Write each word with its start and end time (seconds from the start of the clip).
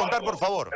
contar, 0.00 0.22
por 0.22 0.38
favor. 0.38 0.70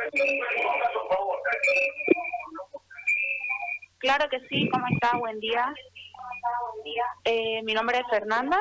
Claro 3.97 4.29
que 4.29 4.39
sí, 4.47 4.69
¿cómo 4.69 4.85
está? 4.91 5.17
Buen 5.17 5.39
día. 5.39 5.73
Eh, 7.23 7.63
mi 7.63 7.73
nombre 7.73 7.97
es 7.97 8.03
Fernanda, 8.09 8.59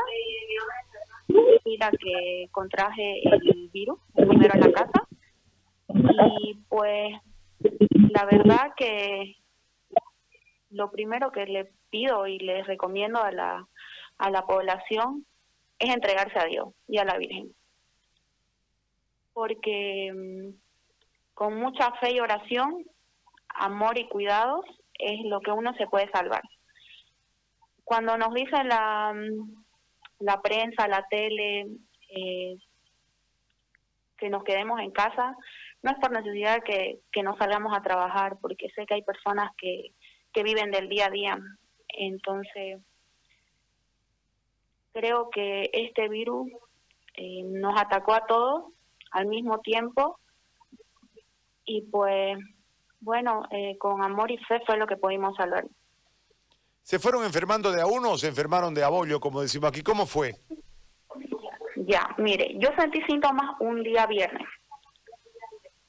y 1.29 1.77
la 1.77 1.91
que 1.91 2.49
contraje 2.51 3.21
el 3.29 3.71
virus, 3.73 3.99
primero 4.15 4.55
en 4.55 4.61
la 4.61 4.73
casa. 4.73 5.07
Y 6.43 6.55
pues 6.69 7.15
la 7.91 8.25
verdad 8.25 8.73
que 8.77 9.37
lo 10.71 10.91
primero 10.91 11.31
que 11.31 11.47
le 11.47 11.71
pido 11.91 12.27
y 12.27 12.39
le 12.39 12.63
recomiendo 12.65 13.23
a 13.23 13.31
la, 13.31 13.69
a 14.19 14.31
la 14.31 14.47
población 14.47 15.27
es 15.79 15.95
entregarse 15.95 16.39
a 16.39 16.47
Dios 16.47 16.69
y 16.89 16.99
a 16.99 17.05
la 17.05 17.19
Virgen. 17.19 17.55
Porque 19.35 20.13
mm, 20.15 20.55
con 21.35 21.57
mucha 21.57 21.93
fe 21.97 22.15
y 22.15 22.21
oración, 22.21 22.85
amor 23.49 23.99
y 23.99 24.09
cuidados 24.09 24.65
es 24.99 25.21
lo 25.27 25.41
que 25.41 25.53
uno 25.53 25.75
se 25.75 25.87
puede 25.87 26.11
salvar. 26.11 26.43
Cuando 27.85 28.17
nos 28.17 28.33
dice 28.33 28.65
la, 28.65 29.13
mm, 29.13 29.65
la 30.21 30.41
prensa, 30.41 30.89
la 30.89 31.07
tele, 31.09 31.67
eh, 32.09 32.57
que 34.17 34.31
nos 34.31 34.45
quedemos 34.45 34.81
en 34.81 34.91
casa, 34.91 35.37
no 35.83 35.91
es 35.91 35.99
por 35.99 36.13
necesidad 36.13 36.63
que, 36.63 37.01
que 37.13 37.23
no 37.23 37.37
salgamos 37.37 37.77
a 37.77 37.83
trabajar, 37.83 38.39
porque 38.41 38.71
sé 38.71 38.87
que 38.87 38.95
hay 38.95 39.03
personas 39.03 39.51
que, 39.59 39.93
que 40.33 40.43
viven 40.43 40.71
del 40.71 40.89
día 40.89 41.07
a 41.07 41.11
día. 41.11 41.39
Entonces, 41.89 42.81
creo 44.93 45.29
que 45.31 45.71
este 45.73 46.09
virus 46.09 46.49
eh, 47.17 47.43
nos 47.45 47.79
atacó 47.79 48.15
a 48.15 48.27
todos 48.27 48.73
al 49.15 49.27
mismo 49.27 49.61
tiempo 49.61 50.19
y 51.65 51.83
pues 51.83 52.37
bueno, 53.01 53.43
eh, 53.51 53.77
con 53.79 54.03
amor 54.03 54.31
y 54.31 54.39
fe 54.39 54.61
fue 54.67 54.77
lo 54.77 54.87
que 54.87 54.97
pudimos 54.97 55.37
salvar. 55.37 55.65
¿Se 56.83 56.99
fueron 56.99 57.25
enfermando 57.25 57.71
de 57.71 57.81
a 57.81 57.87
uno 57.87 58.13
o 58.13 58.19
se 58.19 58.29
enfermaron 58.29 58.75
de 58.75 58.85
a 58.85 58.89
bollo, 58.89 59.21
como 59.21 59.41
decimos 59.41 59.71
aquí? 59.71 59.83
¿Cómo 59.83 60.05
fue? 60.05 60.35
Ya, 61.77 62.15
mire, 62.19 62.57
yo 62.59 62.71
sentí 62.79 63.01
síntomas 63.03 63.57
un 63.61 63.83
día 63.83 64.07
viernes. 64.07 64.47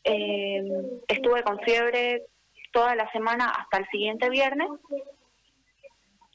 Eh, 0.03 0.63
estuve 1.07 1.43
con 1.43 1.59
fiebre 1.61 2.23
toda 2.71 2.95
la 2.95 3.09
semana 3.11 3.49
hasta 3.49 3.77
el 3.77 3.87
siguiente 3.87 4.29
viernes 4.29 4.69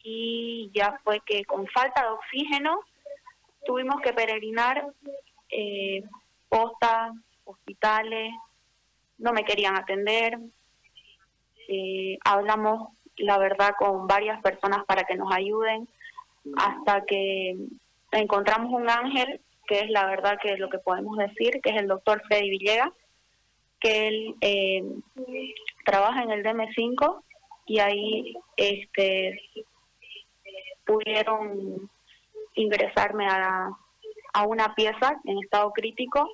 y 0.03 0.71
ya 0.75 0.99
fue 1.05 1.21
que 1.25 1.45
con 1.45 1.67
falta 1.69 2.03
de 2.03 2.09
oxígeno 2.09 2.81
tuvimos 3.65 4.01
que 4.03 4.13
peregrinar 4.13 4.87
eh, 5.51 6.03
postas, 6.51 7.13
hospitales, 7.45 8.35
no 9.17 9.33
me 9.33 9.45
querían 9.45 9.77
atender, 9.77 10.39
eh, 11.69 12.19
hablamos 12.25 12.89
la 13.17 13.39
verdad 13.39 13.75
con 13.79 14.07
varias 14.07 14.43
personas 14.43 14.85
para 14.87 15.05
que 15.05 15.15
nos 15.15 15.33
ayuden 15.33 15.89
hasta 16.57 17.05
que 17.05 17.57
encontramos 18.13 18.73
un 18.73 18.89
ángel 18.91 19.41
que 19.67 19.81
es 19.81 19.91
la 19.91 20.07
verdad 20.07 20.39
que 20.43 20.53
es 20.53 20.59
lo 20.59 20.69
que 20.69 20.79
podemos 20.79 21.17
decir, 21.17 21.61
que 21.63 21.71
es 21.71 21.77
el 21.77 21.87
doctor 21.87 22.21
Freddy 22.27 22.51
Villegas, 22.51 22.91
que 23.79 24.09
él 24.09 24.35
eh, 24.41 24.85
trabaja 25.85 26.25
en 26.25 26.33
el 26.33 26.43
DM5 26.43 27.23
y 27.67 27.79
ahí 27.79 28.35
este 28.57 29.41
pudieron 30.85 31.89
ingresarme 32.57 33.29
a, 33.29 33.71
a 34.33 34.43
una 34.43 34.75
pieza 34.75 35.21
en 35.25 35.39
estado 35.39 35.71
crítico 35.73 36.29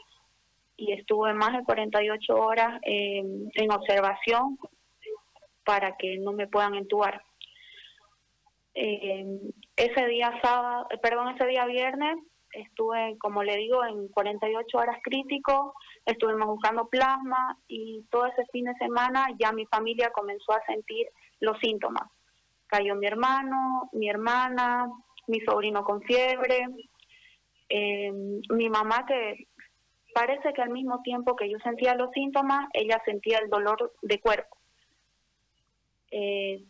y 0.77 0.92
estuve 0.92 1.32
más 1.34 1.52
de 1.52 1.64
48 1.64 2.34
horas 2.34 2.80
en 2.82 3.72
observación 3.72 4.58
para 5.64 5.96
que 5.96 6.18
no 6.18 6.33
me 6.33 6.46
puedan 6.46 6.74
entubar. 6.74 7.22
Eh, 8.78 9.24
ese 9.74 10.06
día 10.06 10.39
sábado, 10.42 10.86
eh, 10.90 10.98
perdón, 10.98 11.34
ese 11.34 11.46
día 11.46 11.64
viernes 11.64 12.17
estuve, 12.52 13.17
como 13.18 13.42
le 13.42 13.56
digo, 13.56 13.83
en 13.86 14.08
48 14.08 14.77
horas 14.77 14.98
crítico, 15.02 15.74
estuvimos 16.05 16.46
buscando 16.46 16.86
plasma 16.89 17.58
y 17.67 18.05
todo 18.11 18.27
ese 18.27 18.45
fin 18.52 18.67
de 18.67 18.74
semana 18.74 19.28
ya 19.39 19.51
mi 19.52 19.64
familia 19.67 20.11
comenzó 20.11 20.52
a 20.52 20.64
sentir 20.67 21.08
los 21.40 21.58
síntomas. 21.58 22.05
Cayó 22.67 22.95
mi 22.96 23.06
hermano, 23.06 23.89
mi 23.92 24.11
hermana, 24.11 24.90
mi 25.27 25.40
sobrino 25.40 25.83
con 25.83 26.02
fiebre, 26.02 26.67
eh, 27.70 28.12
mi 28.12 28.68
mamá 28.68 29.06
que 29.06 29.48
parece 30.16 30.54
que 30.54 30.62
al 30.62 30.70
mismo 30.70 31.02
tiempo 31.02 31.36
que 31.36 31.50
yo 31.50 31.58
sentía 31.58 31.94
los 31.94 32.10
síntomas, 32.12 32.70
ella 32.72 33.02
sentía 33.04 33.36
el 33.36 33.50
dolor 33.50 33.92
de 34.00 34.18
cuerpo. 34.18 34.56
Eh, 36.10 36.64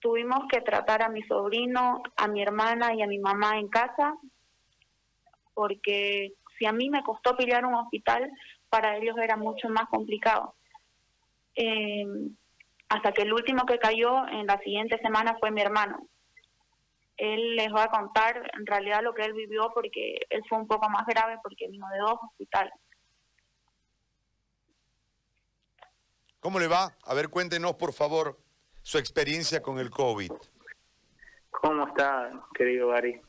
tuvimos 0.00 0.48
que 0.50 0.62
tratar 0.62 1.02
a 1.02 1.10
mi 1.10 1.22
sobrino, 1.24 2.02
a 2.16 2.26
mi 2.26 2.40
hermana 2.40 2.94
y 2.94 3.02
a 3.02 3.06
mi 3.06 3.18
mamá 3.18 3.58
en 3.58 3.68
casa, 3.68 4.16
porque 5.52 6.32
si 6.58 6.64
a 6.64 6.72
mí 6.72 6.88
me 6.88 7.02
costó 7.02 7.36
pillar 7.36 7.66
un 7.66 7.74
hospital, 7.74 8.30
para 8.70 8.96
ellos 8.96 9.18
era 9.18 9.36
mucho 9.36 9.68
más 9.68 9.86
complicado. 9.90 10.54
Eh, 11.56 12.06
hasta 12.88 13.12
que 13.12 13.22
el 13.22 13.34
último 13.34 13.66
que 13.66 13.78
cayó 13.78 14.26
en 14.26 14.46
la 14.46 14.58
siguiente 14.60 14.96
semana 15.02 15.36
fue 15.38 15.50
mi 15.50 15.60
hermano. 15.60 16.06
Él 17.20 17.54
les 17.54 17.70
va 17.70 17.84
a 17.84 17.90
contar 17.90 18.50
en 18.58 18.64
realidad 18.64 19.02
lo 19.02 19.12
que 19.12 19.22
él 19.22 19.34
vivió 19.34 19.70
porque 19.74 20.20
él 20.30 20.42
fue 20.48 20.56
un 20.56 20.66
poco 20.66 20.88
más 20.88 21.06
grave 21.06 21.38
porque 21.42 21.68
vino 21.68 21.86
de 21.92 21.98
dos 21.98 22.18
hospitales. 22.22 22.72
¿Cómo 26.40 26.58
le 26.58 26.66
va? 26.66 26.96
A 27.04 27.12
ver, 27.12 27.28
cuéntenos 27.28 27.74
por 27.74 27.92
favor 27.92 28.38
su 28.80 28.96
experiencia 28.96 29.60
con 29.60 29.78
el 29.78 29.90
COVID. 29.90 30.32
¿Cómo 31.50 31.86
está, 31.86 32.32
querido 32.54 32.88
Gary? 32.88 33.20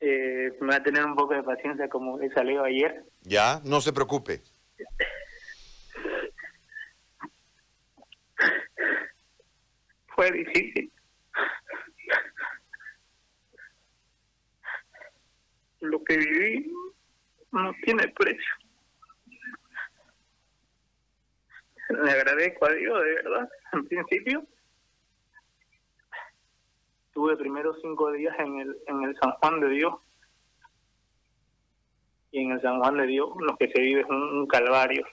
Eh, 0.00 0.54
me 0.60 0.68
va 0.68 0.76
a 0.76 0.82
tener 0.82 1.02
un 1.02 1.16
poco 1.16 1.32
de 1.32 1.42
paciencia 1.42 1.88
como 1.88 2.20
he 2.20 2.30
salido 2.34 2.62
ayer. 2.62 3.06
Ya, 3.22 3.62
no 3.64 3.80
se 3.80 3.94
preocupe. 3.94 4.42
Fue 10.14 10.30
difícil. 10.30 10.92
Lo 15.80 15.95
que 16.06 16.16
viví 16.16 16.72
no 17.52 17.72
tiene 17.84 18.08
precio. 18.08 18.54
le 21.88 22.10
agradezco 22.10 22.66
a 22.66 22.72
Dios, 22.72 23.04
de 23.04 23.14
verdad, 23.14 23.48
en 23.72 23.86
principio. 23.86 24.46
Tuve 27.12 27.36
primero 27.36 27.74
cinco 27.80 28.12
días 28.12 28.34
en 28.38 28.60
el, 28.60 28.76
en 28.86 29.04
el 29.04 29.16
San 29.18 29.32
Juan 29.32 29.60
de 29.60 29.68
Dios. 29.70 29.94
Y 32.32 32.42
en 32.42 32.50
el 32.50 32.60
San 32.60 32.80
Juan 32.80 32.98
de 32.98 33.06
Dios 33.06 33.30
lo 33.38 33.56
que 33.56 33.70
se 33.70 33.80
vive 33.80 34.02
es 34.02 34.06
un, 34.08 34.46
calvario. 34.46 35.06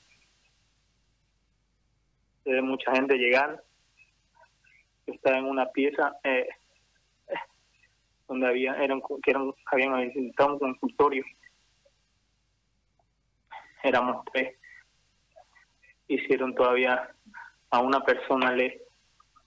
De 2.43 2.61
mucha 2.61 2.91
gente 2.91 3.17
llegando. 3.17 3.61
Estaba 5.05 5.37
en 5.37 5.45
una 5.45 5.67
pieza 5.67 6.17
eh, 6.23 6.47
donde 8.33 8.47
había, 8.47 8.75
eran, 8.75 9.01
que 9.21 9.31
eran, 9.31 9.53
habían 9.65 10.01
visitado 10.01 10.53
un 10.53 10.59
consultorio. 10.59 11.23
Éramos 13.83 14.25
tres. 14.33 14.57
Hicieron 16.07 16.55
todavía 16.55 17.09
a 17.69 17.79
una 17.79 18.01
persona 18.01 18.51
le, 18.51 18.81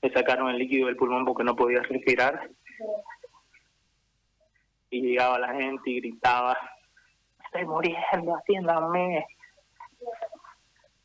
le 0.02 0.12
sacaron 0.12 0.50
el 0.50 0.58
líquido 0.58 0.86
del 0.86 0.96
pulmón 0.96 1.24
porque 1.24 1.44
no 1.44 1.56
podía 1.56 1.82
respirar. 1.82 2.48
Y 4.90 5.02
llegaba 5.02 5.38
la 5.38 5.54
gente 5.54 5.90
y 5.90 6.00
gritaba 6.00 6.56
estoy 7.44 7.64
muriendo 7.64 8.36
atiéndame 8.36 9.26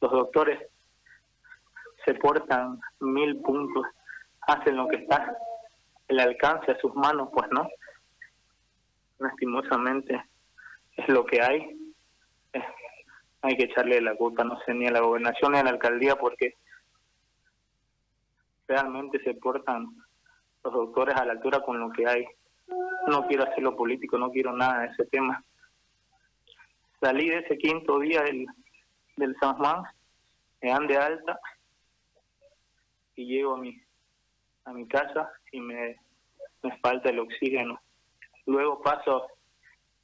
los 0.01 0.11
doctores 0.11 0.59
se 2.05 2.13
portan 2.15 2.79
mil 2.99 3.39
puntos 3.41 3.85
hacen 4.41 4.75
lo 4.75 4.87
que 4.87 4.97
está 4.97 5.37
el 6.11 6.19
alcance 6.19 6.71
a 6.71 6.79
sus 6.79 6.93
manos 6.95 7.29
pues 7.33 7.47
no 7.51 7.67
lastimosamente 9.19 10.23
es 10.97 11.07
lo 11.09 11.25
que 11.25 11.41
hay 11.41 11.81
hay 13.41 13.57
que 13.57 13.63
echarle 13.63 13.99
la 14.01 14.15
culpa, 14.15 14.43
no 14.43 14.59
sé, 14.61 14.73
ni 14.73 14.87
a 14.87 14.91
la 14.91 15.01
gobernación 15.01 15.51
ni 15.51 15.57
a 15.57 15.63
la 15.63 15.71
alcaldía, 15.71 16.15
porque 16.15 16.57
realmente 18.67 19.19
se 19.23 19.33
portan 19.33 19.87
los 20.63 20.73
doctores 20.73 21.15
a 21.15 21.25
la 21.25 21.33
altura 21.33 21.61
con 21.61 21.79
lo 21.79 21.91
que 21.91 22.07
hay. 22.07 22.25
No 23.07 23.27
quiero 23.27 23.43
hacerlo 23.43 23.75
político, 23.75 24.17
no 24.17 24.31
quiero 24.31 24.53
nada 24.53 24.81
de 24.81 24.87
ese 24.89 25.05
tema. 25.05 25.43
Salí 26.99 27.29
de 27.29 27.39
ese 27.39 27.57
quinto 27.57 27.99
día 27.99 28.21
del, 28.21 28.45
del 29.17 29.35
San 29.39 29.55
Juan, 29.57 29.83
me 30.61 30.69
dan 30.69 30.91
alta 30.91 31.39
y 33.15 33.25
llego 33.25 33.55
a 33.55 33.57
mi, 33.57 33.81
a 34.65 34.73
mi 34.73 34.87
casa 34.87 35.31
y 35.51 35.59
me, 35.59 35.97
me 36.63 36.77
falta 36.77 37.09
el 37.09 37.19
oxígeno. 37.19 37.79
Luego 38.45 38.81
paso 38.81 39.27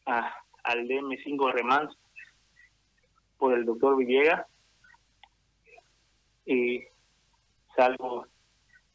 a, 0.06 0.34
al 0.64 0.88
DM5 0.88 1.52
Remans 1.52 1.98
por 3.38 3.54
el 3.54 3.66
doctor 3.66 3.98
Villegas 3.98 4.46
y 6.46 6.84
salgo, 7.76 8.26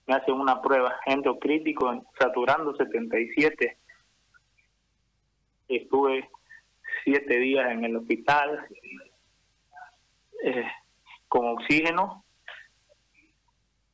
me 0.07 0.15
hacen 0.15 0.35
una 0.35 0.61
prueba 0.61 0.99
endocrítico 1.07 2.05
saturando 2.19 2.75
77. 2.77 3.77
Estuve 5.69 6.29
siete 7.05 7.39
días 7.39 7.71
en 7.71 7.85
el 7.85 7.97
hospital 7.97 8.67
eh, 10.45 10.67
con 11.29 11.49
oxígeno. 11.49 12.25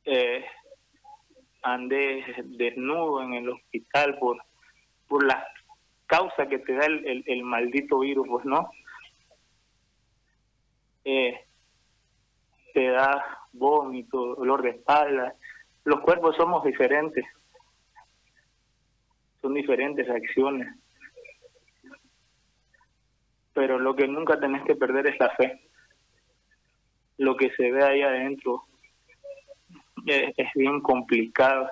Eh, 0.05 0.43
andé 1.61 2.23
desnudo 2.45 3.23
en 3.23 3.33
el 3.33 3.49
hospital 3.49 4.17
por, 4.19 4.37
por 5.07 5.25
la 5.25 5.45
causa 6.05 6.47
que 6.47 6.59
te 6.59 6.73
da 6.73 6.85
el, 6.85 7.23
el, 7.25 7.43
maldito 7.43 7.99
virus, 7.99 8.27
pues 8.27 8.45
no. 8.45 8.69
Eh, 11.05 11.45
te 12.73 12.87
da 12.89 13.39
vómito, 13.53 14.35
dolor 14.35 14.61
de 14.61 14.71
espalda. 14.71 15.35
Los 15.85 16.01
cuerpos 16.01 16.35
somos 16.35 16.63
diferentes. 16.63 17.25
Son 19.41 19.53
diferentes 19.53 20.09
acciones 20.09 20.67
pero 23.59 23.77
lo 23.77 23.93
que 23.93 24.07
nunca 24.07 24.39
tenés 24.39 24.63
que 24.63 24.77
perder 24.77 25.07
es 25.07 25.19
la 25.19 25.31
fe. 25.31 25.59
Lo 27.17 27.35
que 27.35 27.51
se 27.57 27.69
ve 27.69 27.83
ahí 27.83 28.01
adentro 28.01 28.63
es, 30.05 30.49
bien 30.55 30.81
complicado. 30.81 31.69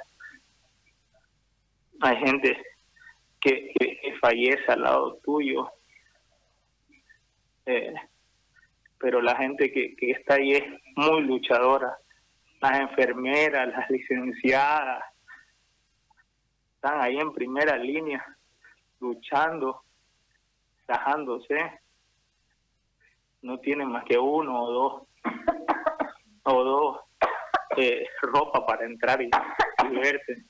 Hay 2.01 2.17
gente 2.17 2.57
que, 3.39 3.73
fallece 4.21 4.71
al 4.71 4.81
lado 4.81 5.19
tuyo, 5.23 5.71
eh, 7.65 7.93
pero 8.97 9.21
la 9.21 9.35
gente 9.35 9.71
que, 9.71 9.95
que 9.95 10.11
está 10.11 10.35
ahí 10.35 10.53
es 10.53 10.63
muy 10.95 11.21
luchadora. 11.21 11.97
Las 12.61 12.79
enfermeras, 12.79 13.67
las 13.67 13.89
licenciadas, 13.89 15.03
están 16.75 17.01
ahí 17.01 17.17
en 17.17 17.31
primera 17.31 17.77
línea 17.77 18.25
luchando 18.99 19.83
no 23.41 23.59
tienen 23.59 23.89
más 23.89 24.03
que 24.05 24.17
uno 24.17 24.63
o 24.63 24.71
dos 24.71 25.03
o 26.43 26.63
dos 26.63 26.99
eh, 27.75 28.05
ropa 28.21 28.65
para 28.65 28.85
entrar 28.85 29.21
y, 29.21 29.29
verse. 29.95 30.45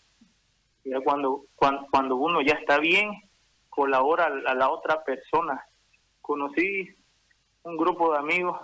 Ya 0.83 0.99
cuando, 1.01 1.45
cuando, 1.55 1.87
cuando 1.91 2.15
uno 2.15 2.41
ya 2.41 2.53
está 2.53 2.79
bien, 2.79 3.11
colabora 3.69 4.25
a 4.25 4.53
la 4.53 4.69
otra 4.69 5.03
persona. 5.03 5.65
Conocí 6.21 6.95
un 7.63 7.77
grupo 7.77 8.11
de 8.13 8.19
amigos 8.19 8.59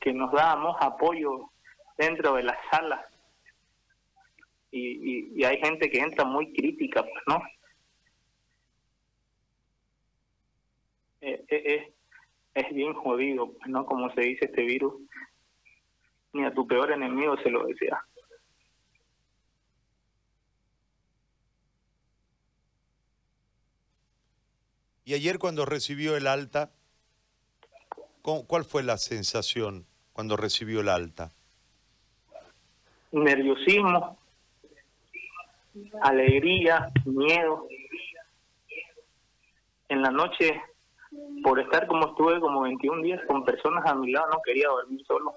que 0.00 0.12
nos 0.12 0.32
dábamos 0.32 0.76
apoyo 0.80 1.50
dentro 1.96 2.34
de 2.34 2.44
la 2.44 2.58
sala. 2.70 3.08
Y, 4.70 5.40
y, 5.40 5.44
hay 5.44 5.58
gente 5.58 5.90
que 5.90 5.98
entra 5.98 6.24
muy 6.24 6.52
crítica, 6.52 7.02
pues, 7.02 7.24
¿no? 7.26 7.42
Eh, 11.20 11.44
eh, 11.48 11.92
es 12.54 12.74
bien 12.74 12.92
jodido, 12.94 13.52
¿no? 13.66 13.86
Como 13.86 14.12
se 14.14 14.20
dice 14.20 14.46
este 14.46 14.62
virus, 14.62 14.94
ni 16.32 16.44
a 16.44 16.52
tu 16.52 16.66
peor 16.66 16.92
enemigo 16.92 17.36
se 17.42 17.50
lo 17.50 17.66
desea. 17.66 18.04
Y 25.04 25.14
ayer 25.14 25.38
cuando 25.38 25.64
recibió 25.64 26.16
el 26.16 26.26
alta, 26.26 26.70
¿cuál 28.20 28.64
fue 28.64 28.82
la 28.82 28.98
sensación 28.98 29.86
cuando 30.12 30.36
recibió 30.36 30.80
el 30.80 30.90
alta? 30.90 31.32
Nerviosismo, 33.12 34.18
alegría, 36.02 36.88
miedo. 37.06 37.66
En 39.88 40.02
la 40.02 40.10
noche 40.10 40.60
por 41.42 41.58
estar 41.58 41.86
como 41.86 42.08
estuve 42.08 42.40
como 42.40 42.62
21 42.62 43.02
días 43.02 43.20
con 43.26 43.44
personas 43.44 43.86
a 43.86 43.94
mi 43.94 44.12
lado, 44.12 44.28
no 44.30 44.42
quería 44.44 44.68
dormir 44.68 45.04
solo. 45.06 45.34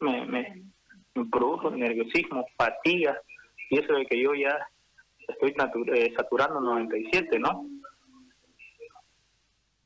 Me, 0.00 0.24
me, 0.26 0.62
produjo 1.30 1.70
nerviosismo, 1.70 2.46
fatiga, 2.56 3.20
y 3.70 3.78
eso 3.78 3.94
de 3.94 4.06
que 4.06 4.22
yo 4.22 4.34
ya 4.34 4.56
estoy 5.26 5.54
eh, 5.94 6.14
saturando 6.16 6.60
97, 6.60 7.38
¿no? 7.38 7.66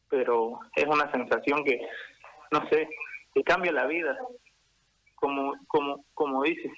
Pero 0.09 0.61
es 0.77 0.87
una 0.87 1.11
sensación 1.11 1.65
que, 1.65 1.81
no 2.51 2.69
sé, 2.69 2.89
que 3.35 3.43
cambia 3.43 3.73
la 3.73 3.87
vida. 3.87 4.17
Como, 5.15 5.55
como, 5.69 6.05
como 6.15 6.43
dices, 6.43 6.73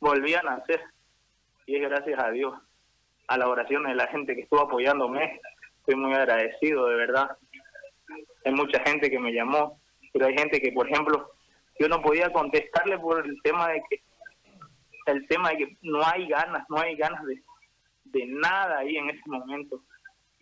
volví 0.00 0.34
a 0.34 0.42
nacer, 0.42 0.82
y 1.66 1.76
es 1.76 1.82
gracias 1.82 2.18
a 2.22 2.30
Dios 2.30 2.54
a 3.28 3.36
la 3.36 3.48
oración 3.48 3.84
de 3.84 3.94
la 3.94 4.06
gente 4.08 4.34
que 4.34 4.42
estuvo 4.42 4.60
apoyándome. 4.60 5.40
Estoy 5.80 5.96
muy 5.96 6.14
agradecido, 6.14 6.86
de 6.88 6.96
verdad. 6.96 7.36
Hay 8.44 8.52
mucha 8.52 8.82
gente 8.84 9.10
que 9.10 9.18
me 9.18 9.32
llamó, 9.32 9.78
pero 10.12 10.26
hay 10.26 10.34
gente 10.36 10.60
que, 10.60 10.72
por 10.72 10.88
ejemplo, 10.88 11.30
yo 11.78 11.88
no 11.88 12.02
podía 12.02 12.32
contestarle 12.32 12.98
por 12.98 13.26
el 13.26 13.40
tema 13.42 13.68
de 13.68 13.82
que 13.88 14.02
el 15.06 15.26
tema 15.26 15.50
de 15.50 15.58
que 15.58 15.76
no 15.82 16.04
hay 16.04 16.28
ganas, 16.28 16.68
no 16.68 16.78
hay 16.78 16.94
ganas 16.96 17.24
de, 17.24 17.42
de 18.04 18.26
nada 18.26 18.78
ahí 18.78 18.96
en 18.96 19.08
ese 19.08 19.22
momento. 19.26 19.82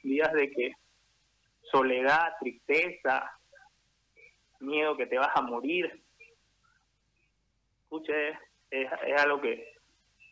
Días 0.02 0.32
de 0.32 0.50
que 0.50 0.72
soledad, 1.70 2.32
tristeza, 2.40 3.30
miedo 4.60 4.96
que 4.96 5.06
te 5.06 5.18
vas 5.18 5.30
a 5.34 5.42
morir. 5.42 6.02
Escuche, 7.82 8.30
es, 8.70 8.90
es 9.06 9.22
algo 9.22 9.40
que 9.40 9.76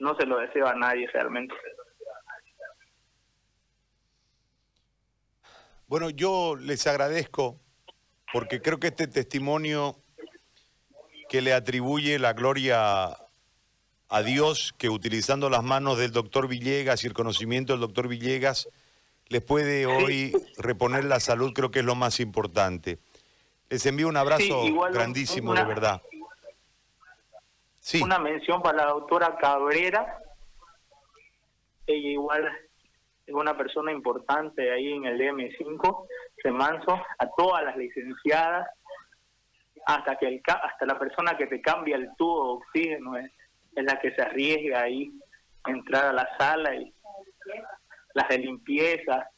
no 0.00 0.16
se 0.16 0.26
lo 0.26 0.38
deseo 0.38 0.66
a 0.66 0.74
nadie 0.74 1.06
realmente. 1.08 1.54
Bueno, 5.86 6.10
yo 6.10 6.56
les 6.56 6.86
agradezco 6.86 7.60
porque 8.32 8.60
creo 8.60 8.80
que 8.80 8.88
este 8.88 9.06
testimonio 9.06 10.03
que 11.28 11.42
le 11.42 11.52
atribuye 11.52 12.18
la 12.18 12.32
gloria 12.32 13.16
a 14.08 14.22
Dios, 14.22 14.74
que 14.78 14.88
utilizando 14.88 15.50
las 15.50 15.62
manos 15.62 15.98
del 15.98 16.12
doctor 16.12 16.48
Villegas 16.48 17.04
y 17.04 17.06
el 17.06 17.14
conocimiento 17.14 17.72
del 17.72 17.80
doctor 17.80 18.08
Villegas, 18.08 18.68
les 19.28 19.42
puede 19.42 19.86
hoy 19.86 20.32
reponer 20.58 21.04
la 21.04 21.20
salud, 21.20 21.52
creo 21.52 21.70
que 21.70 21.80
es 21.80 21.84
lo 21.84 21.94
más 21.94 22.20
importante. 22.20 22.98
Les 23.70 23.84
envío 23.86 24.08
un 24.08 24.16
abrazo 24.16 24.64
grandísimo, 24.92 25.54
de 25.54 25.64
verdad. 25.64 26.02
Sí. 27.80 28.02
Una 28.02 28.18
mención 28.18 28.62
para 28.62 28.84
la 28.84 28.86
doctora 28.86 29.36
Cabrera. 29.36 30.18
Ella 31.86 32.08
igual 32.08 32.50
es 33.26 33.34
una 33.34 33.56
persona 33.56 33.92
importante 33.92 34.70
ahí 34.70 34.92
en 34.92 35.06
el 35.06 35.18
DM5, 35.18 36.06
Semanso, 36.42 36.92
a 37.18 37.26
todas 37.36 37.64
las 37.64 37.76
licenciadas, 37.76 38.68
hasta 39.86 40.16
que 40.16 40.26
el, 40.26 40.42
hasta 40.46 40.86
la 40.86 40.98
persona 40.98 41.36
que 41.36 41.46
te 41.46 41.60
cambia 41.60 41.96
el 41.96 42.08
tubo 42.16 42.44
de 42.44 42.64
oxígeno 42.64 43.16
es, 43.16 43.30
la 43.76 43.98
que 43.98 44.14
se 44.14 44.22
arriesga 44.22 44.82
ahí 44.82 45.12
a 45.64 45.70
entrar 45.70 46.04
a 46.06 46.12
la 46.12 46.28
sala 46.38 46.74
y 46.76 46.94
las 48.14 48.28
de 48.28 48.38
limpieza. 48.38 49.28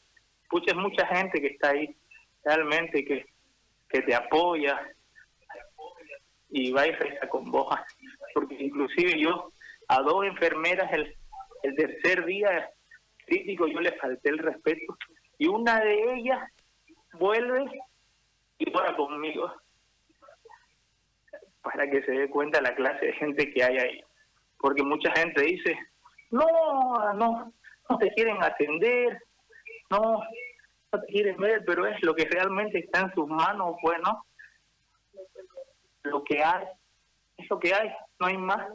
Pucha, 0.49 0.75
mucha 0.75 1.07
gente 1.07 1.41
que 1.41 1.47
está 1.47 1.71
ahí 1.71 1.95
realmente 2.43 3.03
que, 3.03 3.25
que 3.89 4.01
te 4.03 4.13
apoya 4.13 4.79
y 6.49 6.71
va 6.71 6.87
y 6.87 6.91
reza 6.91 7.27
con 7.29 7.51
vos. 7.51 7.75
Porque 8.33 8.55
inclusive 8.59 9.19
yo 9.19 9.51
a 9.87 10.01
dos 10.01 10.25
enfermeras 10.25 10.91
el, 10.93 11.15
el 11.63 11.75
tercer 11.75 12.25
día 12.25 12.69
crítico 13.25 13.67
yo 13.67 13.79
le 13.79 13.91
falté 13.93 14.29
el 14.29 14.37
respeto 14.37 14.97
y 15.37 15.47
una 15.47 15.79
de 15.81 16.13
ellas 16.15 16.51
vuelve 17.13 17.65
y 18.59 18.69
va 18.71 18.95
conmigo 18.95 19.51
para 21.67 21.89
que 21.89 22.01
se 22.03 22.11
dé 22.11 22.29
cuenta 22.29 22.61
la 22.61 22.73
clase 22.75 23.07
de 23.07 23.13
gente 23.13 23.51
que 23.51 23.61
hay 23.61 23.77
ahí. 23.77 24.03
Porque 24.57 24.83
mucha 24.83 25.11
gente 25.11 25.41
dice, 25.41 25.77
no, 26.31 26.45
no, 27.13 27.53
no 27.89 27.97
te 27.97 28.09
quieren 28.13 28.41
atender, 28.41 29.21
no, 29.89 30.23
no 30.93 31.01
te 31.01 31.07
quieren 31.07 31.35
ver, 31.37 31.63
pero 31.65 31.85
es 31.85 32.01
lo 32.03 32.15
que 32.15 32.23
realmente 32.23 32.79
está 32.79 33.01
en 33.01 33.13
sus 33.13 33.27
manos, 33.27 33.75
bueno, 33.83 34.25
lo 36.03 36.23
que 36.23 36.41
hay, 36.41 36.65
es 37.37 37.49
lo 37.49 37.59
que 37.59 37.73
hay, 37.73 37.91
no 38.19 38.27
hay 38.27 38.37
más. 38.37 38.65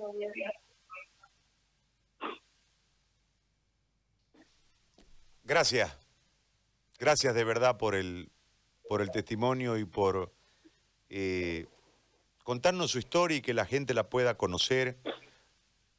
Gracias. 5.44 5.98
Gracias 6.98 7.34
de 7.34 7.44
verdad 7.44 7.78
por 7.78 7.94
el, 7.94 8.30
por 8.86 9.00
el 9.00 9.10
testimonio 9.10 9.78
y 9.78 9.86
por 9.86 10.30
eh, 11.08 11.66
contarnos 12.42 12.90
su 12.90 12.98
historia 12.98 13.38
y 13.38 13.42
que 13.42 13.54
la 13.54 13.64
gente 13.64 13.94
la 13.94 14.08
pueda 14.08 14.36
conocer, 14.36 14.98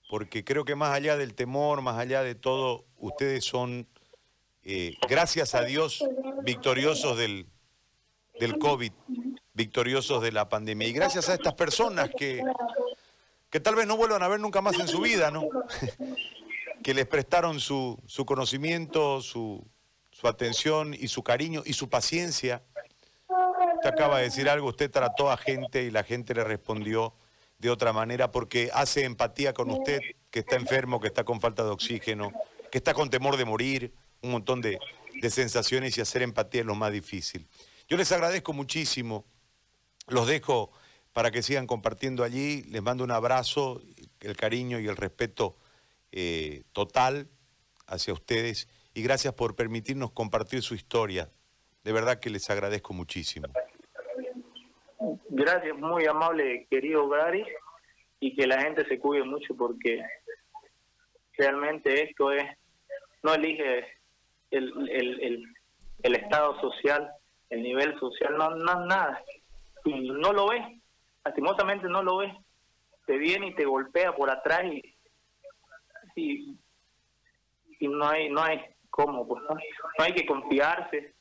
porque 0.10 0.44
creo 0.44 0.66
que 0.66 0.76
más 0.76 0.94
allá 0.94 1.18
del 1.18 1.34
temor, 1.34 1.82
más 1.82 1.98
allá 1.98 2.24
de 2.24 2.36
todo, 2.36 2.86
ustedes 2.98 3.46
son, 3.46 3.88
eh, 4.64 4.96
gracias 5.10 5.56
a 5.56 5.64
Dios, 5.64 6.04
victoriosos 6.44 7.18
del, 7.18 7.48
del 8.40 8.58
COVID, 8.58 8.92
victoriosos 9.54 10.22
de 10.22 10.32
la 10.32 10.50
pandemia. 10.50 10.88
Y 10.88 10.94
gracias 10.94 11.30
a 11.30 11.34
estas 11.34 11.54
personas 11.54 12.10
que, 12.18 12.44
que 13.50 13.60
tal 13.60 13.76
vez 13.76 13.88
no 13.88 13.98
vuelvan 13.98 14.24
a 14.24 14.28
ver 14.28 14.40
nunca 14.40 14.62
más 14.62 14.80
en 14.80 14.88
su 14.88 15.02
vida, 15.02 15.32
¿no? 15.32 15.48
que 16.84 16.94
les 16.94 17.08
prestaron 17.08 17.60
su, 17.60 17.98
su 18.06 18.26
conocimiento, 18.26 19.22
su, 19.22 19.66
su 20.12 20.28
atención 20.28 20.94
y 20.94 21.08
su 21.08 21.24
cariño 21.24 21.64
y 21.66 21.74
su 21.74 21.90
paciencia. 21.90 22.64
Acaba 23.86 24.18
de 24.18 24.24
decir 24.24 24.50
algo, 24.50 24.70
usted 24.70 24.90
trató 24.90 25.30
a 25.30 25.38
gente 25.38 25.84
y 25.84 25.92
la 25.92 26.04
gente 26.04 26.34
le 26.34 26.44
respondió 26.44 27.14
de 27.60 27.70
otra 27.70 27.94
manera 27.94 28.32
porque 28.32 28.70
hace 28.74 29.04
empatía 29.04 29.54
con 29.54 29.70
usted, 29.72 30.00
que 30.32 30.40
está 30.40 30.56
enfermo, 30.56 31.00
que 31.00 31.08
está 31.08 31.24
con 31.24 31.40
falta 31.40 31.64
de 31.64 31.70
oxígeno, 31.70 32.32
que 32.72 32.78
está 32.78 32.94
con 32.94 33.10
temor 33.10 33.38
de 33.38 33.46
morir, 33.46 33.94
un 34.22 34.32
montón 34.32 34.62
de, 34.62 34.80
de 35.22 35.30
sensaciones 35.30 35.98
y 35.98 36.02
hacer 36.02 36.22
empatía 36.22 36.62
es 36.62 36.68
lo 36.68 36.76
más 36.76 36.92
difícil. 36.92 37.48
Yo 37.88 37.98
les 37.98 38.12
agradezco 38.12 38.54
muchísimo, 38.54 39.26
los 40.08 40.28
dejo 40.28 40.72
para 41.14 41.32
que 41.32 41.44
sigan 41.44 41.68
compartiendo 41.68 42.24
allí, 42.24 42.64
les 42.64 42.82
mando 42.82 43.04
un 43.04 43.12
abrazo, 43.12 43.82
el 44.20 44.36
cariño 44.36 44.80
y 44.80 44.88
el 44.88 44.98
respeto 44.98 45.58
eh, 46.12 46.64
total 46.72 47.30
hacia 47.88 48.14
ustedes 48.14 48.68
y 48.94 49.02
gracias 49.04 49.34
por 49.34 49.56
permitirnos 49.56 50.12
compartir 50.12 50.62
su 50.62 50.76
historia. 50.76 51.30
De 51.84 51.92
verdad 51.92 52.20
que 52.20 52.30
les 52.30 52.50
agradezco 52.50 52.94
muchísimo. 52.94 53.48
Gracias, 55.30 55.78
muy 55.78 56.06
amable, 56.06 56.66
querido 56.70 57.10
Gary, 57.10 57.46
y 58.20 58.36
que 58.36 58.48
la 58.48 58.62
gente 58.62 58.86
se 58.88 59.00
cuide 59.00 59.24
mucho 59.26 59.56
porque 59.56 60.02
realmente 61.38 62.04
esto 62.04 62.32
es, 62.32 62.44
no 63.22 63.34
elige 63.34 63.86
el, 64.52 64.90
el, 64.90 65.44
el, 66.04 66.16
estado 66.16 66.60
social, 66.62 67.12
el 67.50 67.64
nivel 67.64 68.00
social, 68.00 68.38
no, 68.38 68.52
no 68.52 68.86
nada. 68.86 69.22
No 69.86 70.32
lo 70.32 70.48
ves, 70.48 70.62
lastimosamente 71.26 71.88
no 71.90 72.02
lo 72.02 72.18
ves. 72.18 72.34
Te 73.06 73.18
viene 73.18 73.48
y 73.48 73.56
te 73.56 73.66
golpea 73.66 74.16
por 74.16 74.30
atrás 74.30 74.64
y, 76.16 76.58
y, 77.80 77.88
no 77.90 78.08
hay 78.08 78.30
no 78.30 78.42
hay 78.42 78.62
cómo, 78.90 79.28
pues 79.28 79.44
no, 79.44 79.58
hay 79.98 80.14
que 80.14 80.26
confiarse 80.26 81.14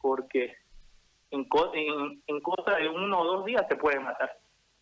porque 0.00 0.56
en, 1.30 1.46
en, 1.74 2.22
en 2.26 2.40
cosa 2.40 2.76
de 2.76 2.88
uno 2.88 3.20
o 3.20 3.24
dos 3.24 3.46
días 3.46 3.66
te 3.68 3.76
puede 3.76 4.00
matar. 4.00 4.38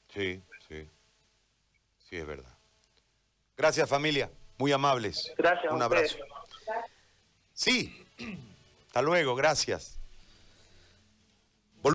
Sí, 0.09 0.43
sí, 0.69 0.88
sí 1.99 2.17
es 2.17 2.26
verdad. 2.26 2.53
Gracias 3.57 3.88
familia, 3.88 4.31
muy 4.59 4.73
amables. 4.73 5.33
Gracias. 5.37 5.73
Un 5.73 5.83
abrazo. 5.83 6.19
Sí, 7.53 8.05
hasta 8.87 9.03
luego, 9.03 9.35
gracias. 9.35 9.96